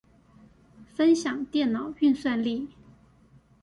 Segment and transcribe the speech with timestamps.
[0.95, 2.69] 分享電腦運算力